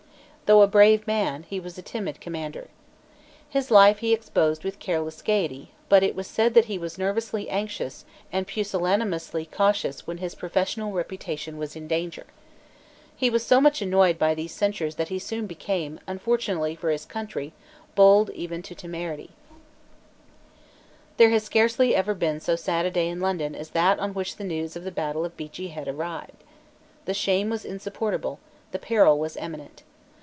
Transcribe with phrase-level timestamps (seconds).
[0.47, 2.67] Though a brave man, he was a timid commander.
[3.47, 7.49] His life he exposed with careless gaiety; but it was said that he was nervously
[7.49, 8.03] anxious
[8.33, 12.25] and pusillanimously cautious when his professional reputation was in danger.
[13.15, 17.05] He was so much annoyed by these censures that he soon became, unfortunately for his
[17.05, 17.53] country,
[17.95, 19.29] bold even to temerity,
[21.15, 24.35] There has scarcely ever been so sad a day in London as that on which
[24.35, 26.43] the news of the Battle of Beachy Head arrived.
[27.05, 28.39] The shame was insupportable;
[28.73, 29.83] the peril was imminent.